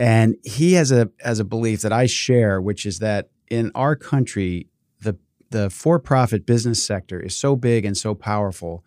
[0.00, 3.94] And he has a has a belief that I share, which is that in our
[3.94, 4.66] country,
[4.98, 5.18] the
[5.50, 8.82] the for-profit business sector is so big and so powerful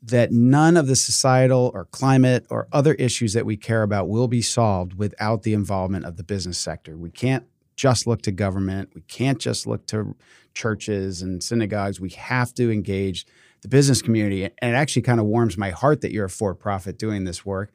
[0.00, 4.28] that none of the societal or climate or other issues that we care about will
[4.28, 6.96] be solved without the involvement of the business sector.
[6.96, 8.90] We can't just look to government.
[8.94, 10.14] We can't just look to
[10.54, 12.00] churches and synagogues.
[12.00, 13.26] We have to engage
[13.62, 14.44] the business community.
[14.44, 17.44] And it actually kind of warms my heart that you're a for profit doing this
[17.44, 17.72] work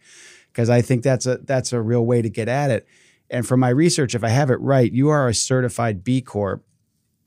[0.51, 2.87] because I think that's a that's a real way to get at it.
[3.29, 6.63] And from my research, if I have it right, you are a certified B Corp,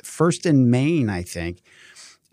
[0.02, 1.62] first in Maine, I think.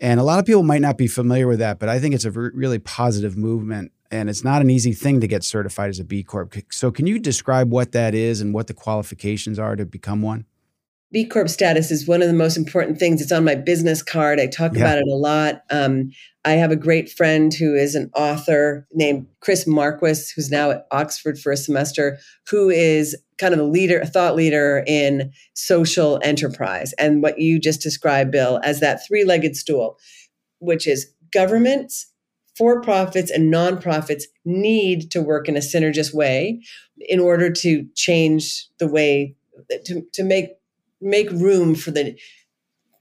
[0.00, 2.24] And a lot of people might not be familiar with that, but I think it's
[2.24, 3.92] a really positive movement.
[4.10, 6.54] And it's not an easy thing to get certified as a B Corp.
[6.70, 10.44] So, can you describe what that is and what the qualifications are to become one?
[11.12, 13.20] B Corp status is one of the most important things.
[13.20, 14.40] It's on my business card.
[14.40, 14.80] I talk yeah.
[14.80, 15.62] about it a lot.
[15.70, 16.10] Um,
[16.44, 20.86] I have a great friend who is an author named Chris Marquis, who's now at
[20.90, 26.18] Oxford for a semester, who is kind of a leader, a thought leader in social
[26.24, 29.98] enterprise, and what you just described, Bill, as that three-legged stool,
[30.60, 32.06] which is governments,
[32.56, 36.60] for profits and nonprofits need to work in a synergist way
[36.98, 39.34] in order to change the way
[39.84, 40.50] to, to make
[41.02, 42.16] make room for the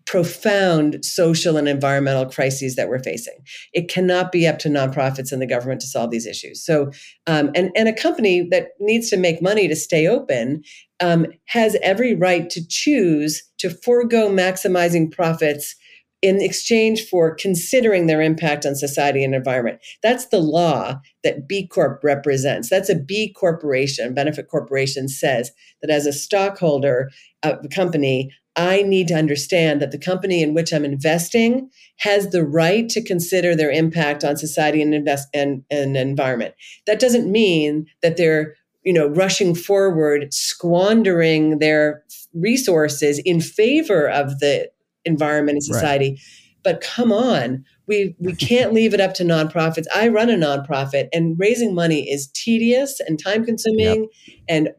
[0.06, 3.38] profound social and environmental crises that we're facing.
[3.72, 6.64] It cannot be up to nonprofits and the government to solve these issues.
[6.66, 6.92] So,
[7.28, 10.64] um, and and a company that needs to make money to stay open
[11.00, 15.76] um, has every right to choose to forego maximizing profits
[16.21, 19.79] in exchange for considering their impact on society and environment.
[20.03, 22.69] That's the law that B Corp represents.
[22.69, 27.10] That's a B corporation, benefit corporation says that as a stockholder
[27.43, 32.29] of a company, I need to understand that the company in which I'm investing has
[32.29, 36.53] the right to consider their impact on society and invest and, and environment.
[36.86, 42.03] That doesn't mean that they're you know rushing forward squandering their
[42.34, 44.69] resources in favor of the
[45.06, 46.12] environment and society.
[46.12, 46.20] Right.
[46.64, 49.86] But come on, we we can't leave it up to nonprofits.
[49.96, 54.38] I run a nonprofit, and raising money is tedious and time consuming, yep.
[54.48, 54.70] and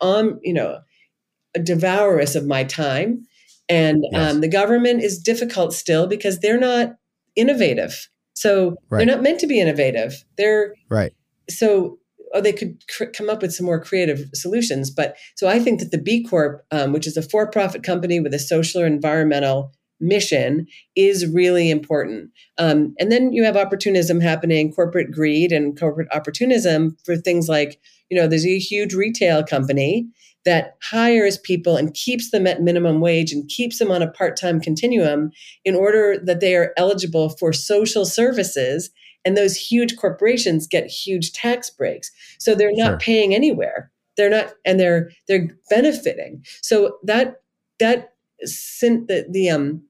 [0.00, 0.80] um, you know,
[1.62, 3.24] devourous of my time.
[3.68, 4.34] And yes.
[4.34, 6.94] um, the government is difficult still because they're not
[7.36, 8.08] innovative.
[8.34, 8.98] So right.
[8.98, 10.24] they're not meant to be innovative.
[10.36, 11.12] They're right.
[11.50, 11.98] So
[12.34, 14.90] or they could cr- come up with some more creative solutions.
[14.90, 18.20] But so I think that the B Corp, um, which is a for profit company
[18.20, 22.30] with a social or environmental mission, is really important.
[22.56, 27.80] Um, and then you have opportunism happening, corporate greed and corporate opportunism for things like,
[28.08, 30.06] you know, there's a huge retail company
[30.44, 34.36] that hires people and keeps them at minimum wage and keeps them on a part
[34.36, 35.30] time continuum
[35.64, 38.90] in order that they are eligible for social services
[39.24, 42.98] and those huge corporations get huge tax breaks so they're not sure.
[42.98, 47.42] paying anywhere they're not and they're they're benefiting so that
[47.78, 49.82] that the, the um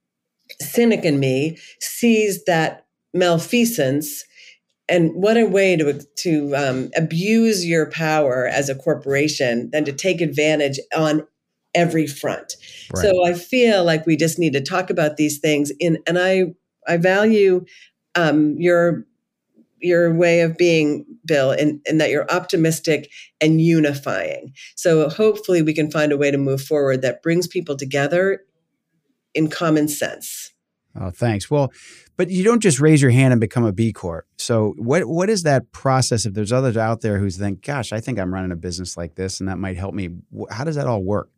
[0.61, 4.25] cynic in me sees that malfeasance
[4.88, 9.93] and what a way to to um, abuse your power as a corporation than to
[9.93, 11.27] take advantage on
[11.75, 12.57] every front.
[12.93, 13.03] Right.
[13.03, 16.55] So I feel like we just need to talk about these things in and I
[16.87, 17.64] I value
[18.14, 19.05] um, your
[19.81, 23.11] your way of being, Bill, and, and that you're optimistic
[23.41, 24.53] and unifying.
[24.77, 28.41] So hopefully we can find a way to move forward that brings people together
[29.35, 30.53] in common sense.
[31.01, 31.51] Oh, thanks.
[31.51, 31.73] Well,
[32.17, 34.27] but you don't just raise your hand and become a B Corp.
[34.37, 36.27] So what what is that process?
[36.27, 39.14] If there's others out there who think, "Gosh, I think I'm running a business like
[39.14, 40.09] this, and that might help me,"
[40.51, 41.31] how does that all work?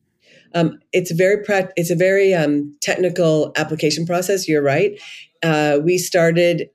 [0.55, 4.49] Um, it's very pra- it's a very um, technical application process.
[4.49, 4.99] You're right.
[5.43, 6.71] Uh, we started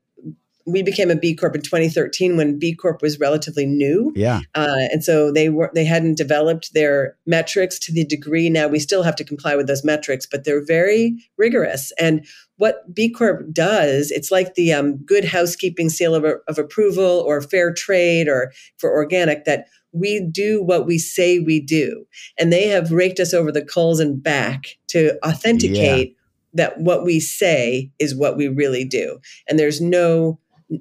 [0.65, 4.11] we became a B Corp in 2013 when B Corp was relatively new.
[4.15, 4.41] Yeah.
[4.55, 8.79] Uh, and so they were they hadn't developed their metrics to the degree now we
[8.79, 11.91] still have to comply with those metrics, but they're very rigorous.
[11.99, 12.25] And
[12.57, 17.41] what B Corp does, it's like the um, good housekeeping seal of, of approval or
[17.41, 22.05] fair trade or for organic that we do what we say we do.
[22.37, 26.15] And they have raked us over the coals and back to authenticate yeah.
[26.53, 29.19] that what we say is what we really do.
[29.47, 30.39] And there's no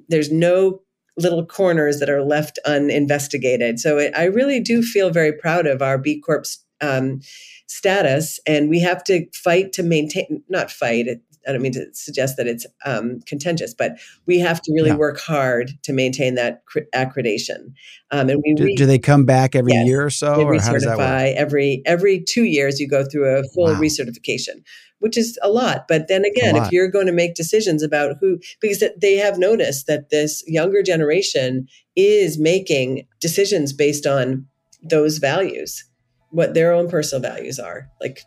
[0.09, 0.81] there's no
[1.17, 3.79] little corners that are left uninvestigated.
[3.79, 6.45] So it, I really do feel very proud of our B Corp
[6.81, 7.21] um,
[7.67, 10.43] status, and we have to fight to maintain.
[10.49, 11.07] Not fight.
[11.07, 14.89] It, I don't mean to suggest that it's um, contentious, but we have to really
[14.89, 14.95] yeah.
[14.95, 17.73] work hard to maintain that cr- accreditation.
[18.09, 20.59] Um, and we do, re- do, they come back every yes, year or so, or
[20.59, 21.35] how does that work?
[21.37, 23.79] Every every two years, you go through a full wow.
[23.79, 24.63] recertification
[24.99, 25.87] which is a lot.
[25.87, 29.87] But then again, if you're going to make decisions about who, because they have noticed
[29.87, 34.47] that this younger generation is making decisions based on
[34.81, 35.83] those values,
[36.29, 37.89] what their own personal values are.
[38.01, 38.21] Like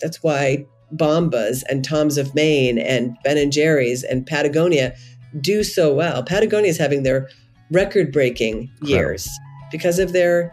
[0.00, 4.94] that's why Bombas and Tom's of Maine and Ben and Jerry's and Patagonia
[5.40, 6.22] do so well.
[6.22, 7.28] Patagonia is having their
[7.70, 9.28] record breaking years
[9.70, 10.52] because of their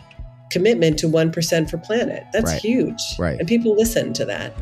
[0.51, 2.23] commitment to 1% for planet.
[2.31, 2.61] That's right.
[2.61, 3.01] huge.
[3.19, 3.39] Right.
[3.39, 4.53] And people listen to that.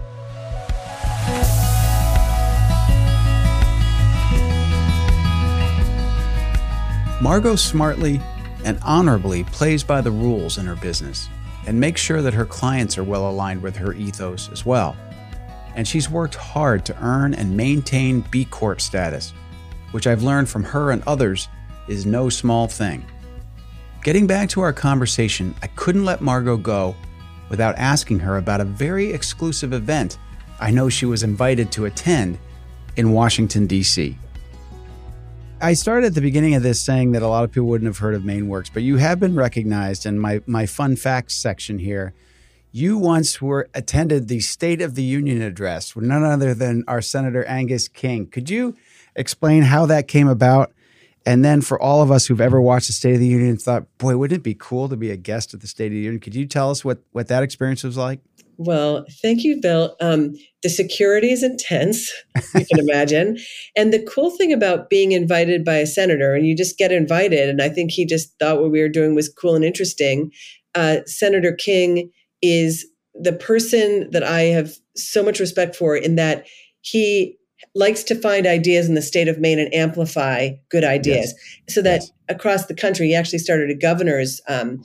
[7.21, 8.21] Margo smartly
[8.63, 11.28] and honorably plays by the rules in her business
[11.65, 14.95] and makes sure that her clients are well aligned with her ethos as well.
[15.75, 19.34] And she's worked hard to earn and maintain B Corp status,
[19.91, 21.49] which I've learned from her and others
[21.88, 23.05] is no small thing.
[24.03, 26.95] Getting back to our conversation, I couldn't let Margo go
[27.49, 30.17] without asking her about a very exclusive event
[30.59, 32.39] I know she was invited to attend
[32.95, 34.17] in Washington, D.C.
[35.59, 37.97] I started at the beginning of this saying that a lot of people wouldn't have
[37.97, 42.13] heard of MaineWorks, but you have been recognized in my my fun facts section here.
[42.71, 47.01] You once were attended the State of the Union address with none other than our
[47.01, 48.27] Senator Angus King.
[48.27, 48.75] Could you
[49.15, 50.73] explain how that came about?
[51.25, 53.85] And then for all of us who've ever watched the State of the Union thought,
[53.97, 56.21] boy, wouldn't it be cool to be a guest at the State of the Union?
[56.21, 58.19] Could you tell us what what that experience was like?
[58.57, 59.95] Well, thank you, Bill.
[60.01, 60.33] Um,
[60.63, 62.11] the security is intense,
[62.55, 63.37] you can imagine.
[63.75, 67.49] And the cool thing about being invited by a senator, and you just get invited,
[67.49, 70.31] and I think he just thought what we were doing was cool and interesting.
[70.73, 72.09] Uh, senator King
[72.41, 76.47] is the person that I have so much respect for in that
[76.81, 77.37] he
[77.75, 81.33] likes to find ideas in the state of Maine and amplify good ideas.
[81.67, 81.75] Yes.
[81.75, 82.11] So that yes.
[82.29, 84.83] across the country, he actually started a governor's um,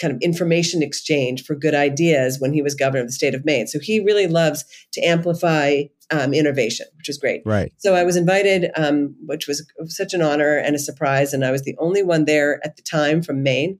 [0.00, 3.44] kind of information exchange for good ideas when he was governor of the state of
[3.44, 3.66] Maine.
[3.66, 7.42] So he really loves to amplify um, innovation, which was great.
[7.44, 7.72] Right.
[7.78, 11.50] So I was invited, um, which was such an honor and a surprise, and I
[11.50, 13.78] was the only one there at the time from Maine,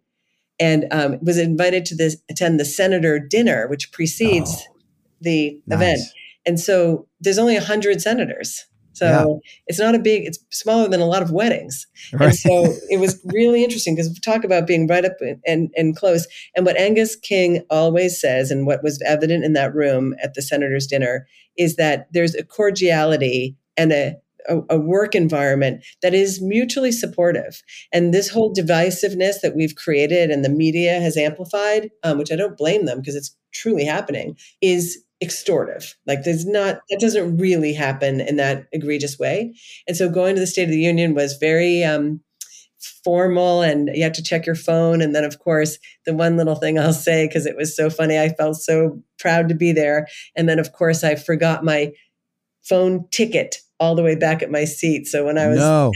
[0.60, 4.76] and um, was invited to this attend the senator dinner, which precedes oh,
[5.20, 5.76] the nice.
[5.76, 6.00] event.
[6.46, 8.66] And so there's only a hundred senators.
[9.00, 9.50] So yeah.
[9.66, 11.86] it's not a big, it's smaller than a lot of weddings.
[12.12, 12.26] Right.
[12.26, 15.14] And so it was really interesting because we talk about being right up
[15.46, 16.26] and, and close.
[16.54, 20.42] And what Angus King always says, and what was evident in that room at the
[20.42, 21.26] senator's dinner,
[21.56, 27.62] is that there's a cordiality and a, a, a work environment that is mutually supportive.
[27.90, 32.36] And this whole divisiveness that we've created and the media has amplified, um, which I
[32.36, 35.96] don't blame them because it's truly happening, is extortive.
[36.06, 39.54] Like there's not that doesn't really happen in that egregious way.
[39.86, 42.20] And so going to the State of the Union was very um,
[43.04, 46.54] formal and you have to check your phone and then of course the one little
[46.54, 50.06] thing i'll say because it was so funny i felt so proud to be there
[50.34, 51.92] and then of course i forgot my
[52.62, 55.06] phone ticket all the way back at my seat.
[55.08, 55.90] So when I was, no.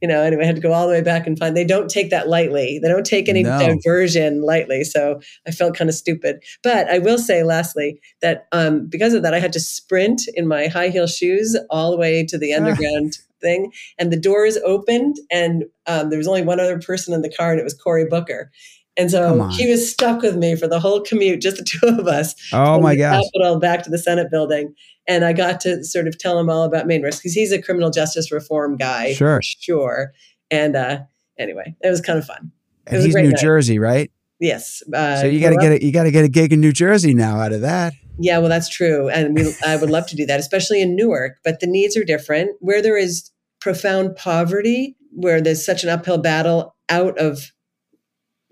[0.00, 1.56] you know, anyway, I had to go all the way back and find.
[1.56, 2.78] They don't take that lightly.
[2.78, 3.58] They don't take any no.
[3.58, 4.84] diversion lightly.
[4.84, 6.42] So I felt kind of stupid.
[6.62, 10.46] But I will say, lastly, that um, because of that, I had to sprint in
[10.46, 12.58] my high heel shoes all the way to the ah.
[12.58, 13.18] underground.
[13.40, 17.30] thing and the doors opened and um, there was only one other person in the
[17.30, 18.50] car and it was Cory Booker
[18.96, 22.06] and so he was stuck with me for the whole commute, just the two of
[22.06, 22.34] us.
[22.52, 23.24] Oh my gosh.
[23.24, 24.74] Capitol back to the Senate building.
[25.06, 27.90] And I got to sort of tell him all about MaineWorks because he's a criminal
[27.90, 29.12] justice reform guy.
[29.12, 29.40] Sure.
[29.42, 30.12] sure.
[30.50, 31.00] And uh,
[31.38, 32.52] anyway, it was kind of fun.
[32.86, 33.36] And he's New night.
[33.38, 34.10] Jersey, right?
[34.40, 34.82] Yes.
[34.92, 36.72] Uh, so you got to get a, you got to get a gig in New
[36.72, 37.94] Jersey now out of that.
[38.18, 41.38] Yeah, well, that's true, and we, I would love to do that, especially in Newark.
[41.42, 42.52] But the needs are different.
[42.60, 43.30] Where there is
[43.60, 47.50] profound poverty, where there's such an uphill battle out of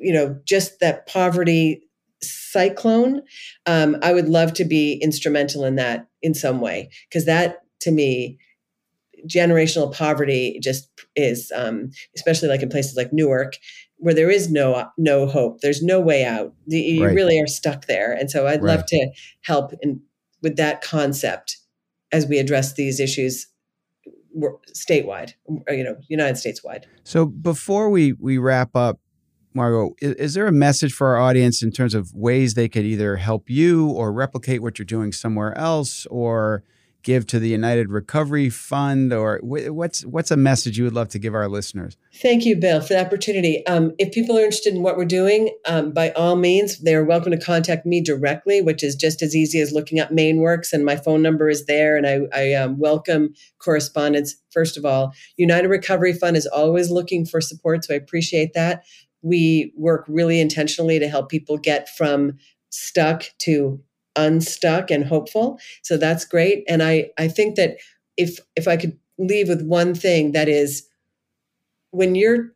[0.02, 1.82] you know, just that poverty
[2.22, 3.22] cyclone.
[3.66, 7.90] Um, I would love to be instrumental in that in some way because that to
[7.90, 8.38] me
[9.26, 13.54] generational poverty just is um, especially like in places like newark
[13.98, 17.14] where there is no no hope there's no way out you right.
[17.14, 18.76] really are stuck there and so i'd right.
[18.76, 19.10] love to
[19.42, 20.00] help in,
[20.42, 21.58] with that concept
[22.10, 23.46] as we address these issues
[24.74, 25.34] statewide
[25.68, 28.98] you know united states wide so before we we wrap up
[29.54, 32.84] Margo, is, is, there a message for our audience in terms of ways they could
[32.84, 36.64] either help you or replicate what you're doing somewhere else or
[37.02, 41.18] give to the United Recovery Fund or what's what's a message you would love to
[41.18, 41.96] give our listeners?
[42.14, 43.66] Thank you, Bill, for the opportunity.
[43.66, 47.32] Um, if people are interested in what we're doing, um, by all means, they're welcome
[47.32, 50.96] to contact me directly, which is just as easy as looking up MaineWorks, and my
[50.96, 51.96] phone number is there.
[51.96, 54.36] And I, I um, welcome correspondence.
[54.50, 58.84] First of all, United Recovery Fund is always looking for support, so I appreciate that
[59.22, 62.38] we work really intentionally to help people get from
[62.70, 63.80] stuck to
[64.16, 65.58] unstuck and hopeful.
[65.82, 66.64] So that's great.
[66.68, 67.76] And i i think that
[68.16, 70.86] if if i could leave with one thing that is
[71.90, 72.52] when you're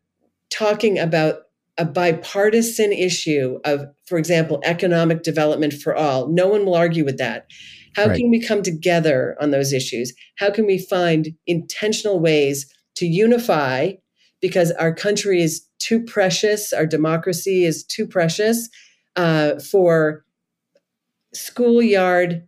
[0.51, 1.43] talking about
[1.77, 7.17] a bipartisan issue of for example economic development for all no one will argue with
[7.17, 7.47] that.
[7.95, 8.17] How right.
[8.17, 10.13] can we come together on those issues?
[10.37, 13.93] How can we find intentional ways to unify
[14.41, 18.69] because our country is too precious, our democracy is too precious
[19.15, 20.25] uh, for
[21.33, 22.47] schoolyard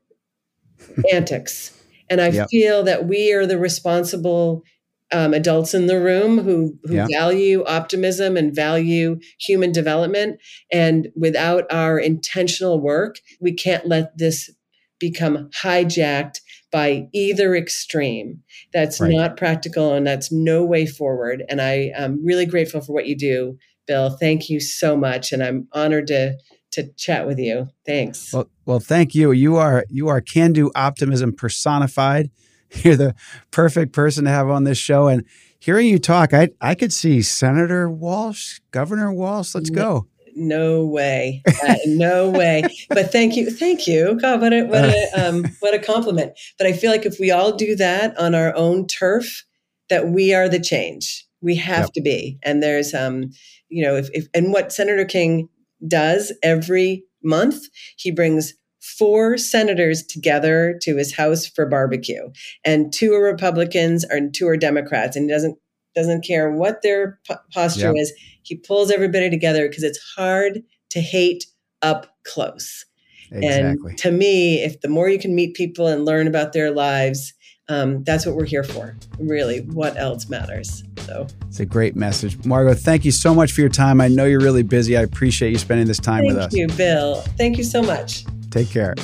[1.11, 1.75] antics.
[2.09, 2.49] And I yep.
[2.49, 4.63] feel that we are the responsible
[5.11, 10.39] um, adults in the room who, who value optimism and value human development.
[10.71, 14.51] And without our intentional work, we can't let this
[14.99, 16.41] become hijacked
[16.71, 18.43] by either extreme.
[18.73, 19.11] That's right.
[19.11, 21.43] not practical and that's no way forward.
[21.49, 23.57] And I am really grateful for what you do,
[23.87, 24.11] Bill.
[24.11, 25.31] Thank you so much.
[25.31, 26.37] And I'm honored to
[26.71, 27.67] to chat with you.
[27.85, 28.31] Thanks.
[28.31, 29.31] Well, well, thank you.
[29.31, 32.29] You are you are can do optimism personified.
[32.83, 33.15] you're the
[33.51, 35.07] perfect person to have on this show.
[35.07, 35.25] And
[35.57, 39.55] hearing you talk, I I could see Senator Walsh, Governor Walsh.
[39.55, 40.07] Let's go.
[40.35, 42.63] No way, uh, no way.
[42.89, 44.17] But thank you, thank you.
[44.21, 46.33] God, what a what a um, what a compliment.
[46.57, 49.45] But I feel like if we all do that on our own turf,
[49.89, 51.25] that we are the change.
[51.41, 51.93] We have yep.
[51.93, 52.37] to be.
[52.43, 53.31] And there's um,
[53.69, 55.49] you know, if, if and what Senator King
[55.87, 57.65] does every month,
[57.97, 62.29] he brings four senators together to his house for barbecue
[62.63, 65.57] and two are republicans and two are democrats and he doesn't
[65.95, 68.13] doesn't care what their p- posture is
[68.43, 71.45] he pulls everybody together because it's hard to hate
[71.81, 72.85] up close.
[73.31, 73.91] Exactly.
[73.91, 77.31] and to me if the more you can meet people and learn about their lives
[77.67, 81.27] um, that's what we're here for really what else matters so.
[81.47, 82.43] It's a great message.
[82.45, 83.99] Margo thank you so much for your time.
[83.99, 84.95] I know you're really busy.
[84.95, 86.53] I appreciate you spending this time thank with us.
[86.53, 87.15] thank you bill.
[87.37, 88.25] Thank you so much.
[88.51, 88.95] Take care.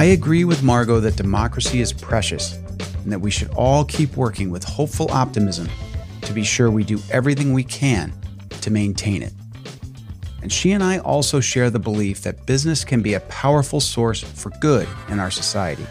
[0.00, 4.48] I agree with Margo that democracy is precious and that we should all keep working
[4.48, 5.68] with hopeful optimism
[6.22, 8.10] to be sure we do everything we can
[8.62, 9.34] to maintain it.
[10.40, 14.22] And she and I also share the belief that business can be a powerful source
[14.22, 15.84] for good in our society.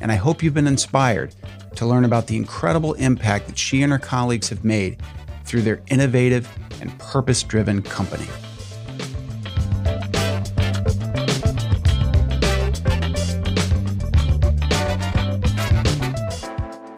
[0.00, 1.34] And I hope you've been inspired
[1.74, 4.98] to learn about the incredible impact that she and her colleagues have made
[5.44, 6.48] through their innovative
[6.80, 8.28] and purpose driven company.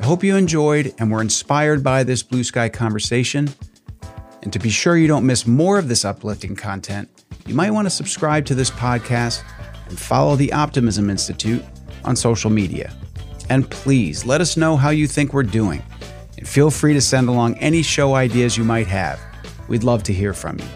[0.06, 3.48] I hope you enjoyed and were inspired by this blue sky conversation.
[4.40, 7.08] And to be sure you don't miss more of this uplifting content,
[7.44, 9.42] you might want to subscribe to this podcast
[9.88, 11.64] and follow the Optimism Institute
[12.04, 12.94] on social media.
[13.50, 15.82] And please let us know how you think we're doing.
[16.38, 19.20] And feel free to send along any show ideas you might have.
[19.66, 20.68] We'd love to hear from you.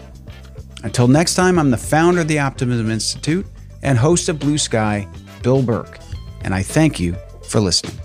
[0.83, 3.45] Until next time, I'm the founder of the Optimism Institute
[3.81, 5.07] and host of Blue Sky,
[5.41, 5.99] Bill Burke,
[6.41, 7.15] and I thank you
[7.47, 7.97] for listening.